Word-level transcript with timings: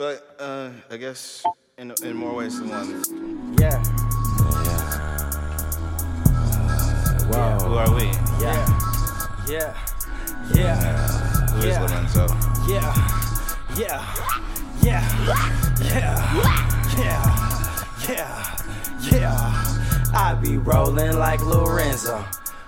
But 0.00 0.24
uh, 0.38 0.70
I 0.90 0.96
guess 0.96 1.44
in 1.76 1.92
in 2.02 2.16
more 2.16 2.34
ways 2.34 2.58
than 2.58 2.70
one. 2.70 2.88
Yeah. 3.60 3.84
yeah. 4.64 4.80
Wow. 7.28 7.58
Who 7.60 7.74
are 7.74 7.94
we? 7.94 8.04
Yeah. 8.40 8.64
Yeah. 9.46 9.76
Yeah. 10.54 10.80
Who 11.52 11.58
is 11.58 11.66
Yeah. 11.66 11.82
Lorenzo? 11.84 12.24
Yeah. 12.66 12.96
Yeah. 13.76 14.00
Yeah. 14.80 15.04
Yeah. 15.84 16.16
Yeah. 16.96 17.20
Yeah. 18.08 18.56
Yeah. 19.12 19.36
I 20.14 20.32
be 20.42 20.56
rolling 20.56 21.18
like 21.18 21.44
Lorenzo. 21.44 22.24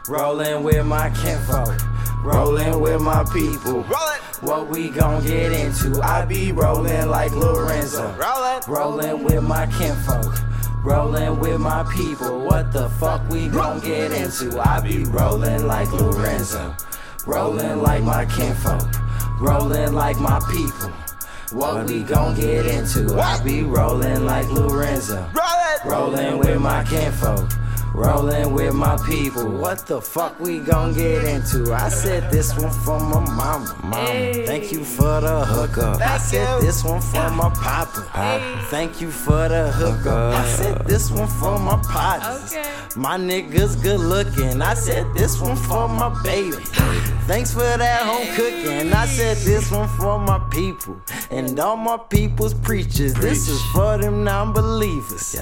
Rolling 0.06 0.62
with 0.64 0.84
my 0.84 1.08
kinfolk. 1.16 1.80
Rolling 2.22 2.78
with 2.78 3.00
my 3.00 3.24
people. 3.32 3.84
Roll 3.88 4.12
it. 4.16 4.21
What 4.42 4.70
we 4.70 4.90
gon' 4.90 5.22
get 5.22 5.52
into? 5.52 6.02
I 6.02 6.24
be 6.24 6.50
rolling 6.50 7.08
like 7.08 7.30
Lorenzo. 7.30 8.12
Roll 8.16 8.56
it. 8.56 8.66
Rolling 8.66 9.22
with 9.22 9.40
my 9.44 9.66
kinfolk. 9.66 10.34
Rolling 10.82 11.38
with 11.38 11.60
my 11.60 11.84
people. 11.94 12.40
What 12.40 12.72
the 12.72 12.88
fuck 12.88 13.22
we 13.30 13.46
gon' 13.46 13.78
get 13.78 14.10
into? 14.10 14.58
I 14.58 14.80
be 14.80 15.04
rolling 15.04 15.68
like 15.68 15.92
Lorenzo. 15.92 16.74
Rolling 17.24 17.82
like 17.82 18.02
my 18.02 18.26
kinfolk. 18.26 18.90
Rolling 19.40 19.92
like 19.92 20.18
my 20.18 20.40
people. 20.50 20.90
What 21.52 21.86
we 21.86 22.02
gon' 22.02 22.34
get 22.34 22.66
into? 22.66 23.20
I 23.20 23.40
be 23.44 23.62
rolling 23.62 24.26
like 24.26 24.50
Lorenzo. 24.50 25.20
Roll 25.32 25.36
it. 25.36 25.84
Rolling 25.84 26.38
with 26.38 26.60
my 26.60 26.82
kinfolk. 26.82 27.48
Rolling 27.94 28.54
with 28.54 28.74
my 28.74 28.96
people. 29.06 29.48
What 29.50 29.86
the 29.86 30.00
fuck 30.00 30.40
we 30.40 30.60
gon' 30.60 30.94
get 30.94 31.24
into? 31.24 31.74
I 31.74 31.90
said 31.90 32.30
this 32.30 32.56
one 32.58 32.70
for 32.70 32.98
my 32.98 33.20
mama. 33.20 33.76
Mama. 33.82 34.32
Thank 34.46 34.72
you 34.72 34.82
for 34.82 35.20
the 35.20 35.44
hookup. 35.44 36.00
I 36.00 36.16
said 36.16 36.62
this 36.62 36.82
one 36.82 37.02
for 37.02 37.28
my 37.30 37.50
papa. 37.50 38.06
Papa. 38.10 38.66
Thank 38.70 39.00
you 39.02 39.10
for 39.10 39.48
the 39.48 39.70
hookup. 39.72 40.34
I 40.34 40.48
said 40.48 40.86
this 40.86 41.10
one 41.10 41.28
for 41.28 41.58
my 41.58 41.76
partners. 41.82 42.56
My 42.96 43.18
niggas 43.18 43.82
good 43.82 44.00
looking. 44.00 44.62
I 44.62 44.74
said 44.74 45.06
this 45.14 45.40
one 45.40 45.56
for 45.56 45.86
my 45.86 46.08
baby. 46.22 46.56
Thanks 47.26 47.52
for 47.52 47.60
that 47.60 48.02
home 48.02 48.26
cooking. 48.34 48.92
I 48.92 49.06
said 49.06 49.36
this 49.38 49.70
one 49.70 49.88
for 49.88 50.18
my 50.18 50.38
people. 50.52 51.00
And 51.30 51.58
all 51.58 51.76
my 51.76 51.96
people's 51.96 52.54
preachers. 52.54 53.14
This 53.14 53.48
is 53.48 53.60
for 53.72 53.98
them 53.98 54.22
non 54.22 54.52
believers. 54.52 55.32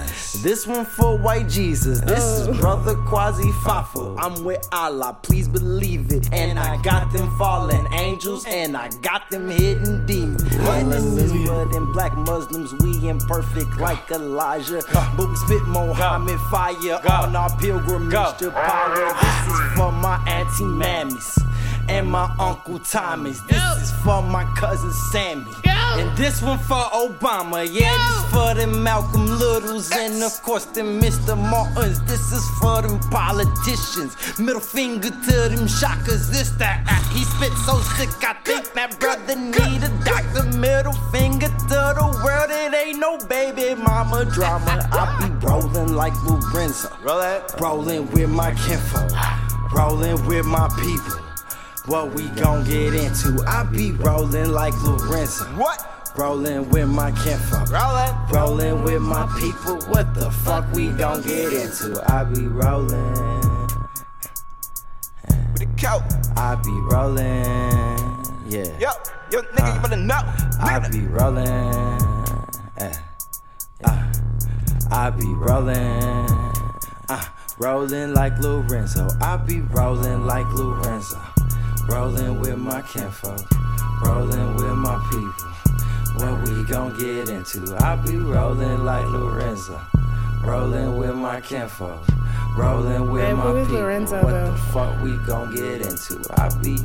This 0.42 0.66
one 0.66 0.86
for 0.86 1.18
white 1.18 1.48
Jesus. 1.48 2.00
This 2.00 2.22
is 2.22 2.58
brother 2.58 2.94
Quazzy 2.94 3.52
Faffle. 3.64 4.16
I'm 4.18 4.44
with 4.44 4.66
Allah, 4.72 5.18
please 5.22 5.48
believe 5.48 6.12
it. 6.12 6.32
And 6.32 6.58
I 6.58 6.80
got 6.82 7.12
them 7.12 7.28
fallen 7.36 7.86
angels 7.92 8.46
and 8.46 8.76
I 8.76 8.88
got 9.02 9.28
them 9.30 9.50
hidden 9.50 10.06
demons. 10.06 10.42
Is 10.42 11.32
for 11.46 11.66
them 11.66 11.92
black 11.92 12.16
Muslims. 12.16 12.72
We 12.82 13.08
imperfect 13.08 13.78
like 13.78 14.10
Elijah. 14.10 14.82
But 14.92 15.28
we 15.28 15.36
spit 15.36 15.62
Mohammed 15.66 16.38
fire 16.50 17.00
on 17.10 17.34
our 17.34 17.50
pilgrimage 17.58 18.38
to 18.38 18.50
power. 18.50 19.12
This 19.20 19.54
is 19.54 19.72
for 19.76 19.92
my 19.92 20.22
auntie 20.26 20.64
mammies 20.64 21.39
and 21.90 22.08
my 22.08 22.32
uncle 22.38 22.78
Thomas. 22.78 23.40
This 23.42 23.58
Go. 23.58 23.80
is 23.82 23.90
for 24.04 24.22
my 24.22 24.44
cousin 24.56 24.92
Sammy. 25.10 25.44
Go. 25.62 25.70
And 25.98 26.16
this 26.16 26.40
one 26.40 26.58
for 26.58 26.84
Obama. 27.06 27.66
Yeah, 27.70 27.90
Go. 27.90 27.98
this 27.98 28.30
for 28.32 28.54
them 28.54 28.82
Malcolm 28.82 29.26
Littles. 29.26 29.90
And 29.92 30.22
of 30.22 30.40
course, 30.42 30.66
them 30.66 31.00
Mr. 31.00 31.36
Martins. 31.36 32.00
This 32.02 32.32
is 32.32 32.48
for 32.60 32.82
them 32.82 33.00
politicians. 33.10 34.16
Middle 34.38 34.60
finger 34.60 35.10
to 35.10 35.36
them 35.50 35.66
shockers. 35.66 36.30
This, 36.30 36.50
that, 36.62 36.84
that. 36.86 37.02
He 37.12 37.24
spit 37.24 37.52
so 37.66 37.78
sick, 37.98 38.10
I 38.22 38.34
think 38.44 38.72
that 38.74 38.98
brother 39.00 39.34
need 39.34 39.82
a 39.82 39.90
doctor. 40.04 40.44
Middle 40.56 40.92
finger 41.10 41.48
to 41.48 41.80
the 41.98 42.22
world. 42.24 42.50
It 42.50 42.72
ain't 42.74 43.00
no 43.00 43.18
baby 43.26 43.74
mama 43.74 44.24
drama. 44.26 44.88
I 44.92 45.26
be 45.26 45.46
rolling 45.46 45.94
like 45.94 46.14
Lorenzo. 46.22 46.88
Roll 47.02 47.20
it. 47.20 47.42
Rolling 47.60 48.10
with 48.12 48.30
my 48.30 48.54
kinfolk, 48.54 49.10
rolling 49.72 50.24
with 50.26 50.46
my 50.46 50.68
people. 50.80 51.29
What 51.90 52.14
we 52.14 52.28
gon' 52.40 52.64
get 52.64 52.94
into? 52.94 53.42
I 53.48 53.64
be 53.64 53.90
rolling 53.92 54.50
like 54.52 54.74
Lorenzo, 54.84 55.44
What? 55.56 55.84
rolling 56.16 56.68
with 56.70 56.88
my 56.88 57.10
kinfolk, 57.10 57.68
Roll 57.70 57.96
it. 57.98 58.14
rolling 58.32 58.84
with 58.84 59.02
my 59.02 59.26
people. 59.40 59.76
What 59.92 60.14
the 60.14 60.30
fuck 60.30 60.70
we 60.72 60.90
gon' 60.90 61.22
get 61.22 61.52
into? 61.52 62.00
I 62.08 62.22
be 62.24 62.46
rolling, 62.46 63.14
With 65.52 65.58
the 65.58 65.66
coat. 65.80 66.02
I 66.36 66.54
be 66.62 66.70
rolling, 66.92 68.24
yeah. 68.48 68.78
Yo, 68.78 68.90
yo, 69.32 69.42
nigga, 69.42 69.74
you 69.74 69.80
better 69.80 69.96
know. 69.96 70.14
I 70.60 70.78
Nigga. 70.78 70.92
be 70.92 71.00
rolling, 71.08 71.48
eh, 72.78 72.92
ah. 73.84 74.12
I 74.92 75.10
be 75.10 75.26
rolling, 75.26 76.26
ah, 77.08 77.34
rolling 77.58 78.14
like 78.14 78.38
Lorenzo. 78.38 79.08
I 79.20 79.36
be 79.38 79.60
rolling 79.60 80.24
like 80.26 80.46
Lorenzo, 80.54 81.20
rolling 81.88 82.40
with 82.40 82.58
my 82.58 82.82
kinfolk, 82.82 83.40
rolling 84.02 84.54
with 84.56 84.74
my 84.76 84.98
people. 85.10 85.50
What 86.16 86.48
we 86.48 86.64
gon' 86.64 86.98
get 86.98 87.28
into? 87.28 87.76
I 87.80 87.96
be 87.96 88.16
rolling 88.16 88.84
like 88.84 89.06
Lorenzo, 89.06 89.80
rolling 90.44 90.96
with 90.98 91.14
my 91.14 91.40
kinfolk, 91.40 92.02
rolling 92.56 93.10
with 93.10 93.22
Babe, 93.22 93.36
my 93.36 93.44
people. 93.60 93.74
Lorenzo, 93.74 94.22
what 94.22 94.30
though? 94.30 94.50
the 94.50 94.58
fuck 94.72 95.02
we 95.02 95.16
gon' 95.26 95.54
get 95.54 95.82
into? 95.82 96.20
I 96.36 96.48
be 96.62 96.76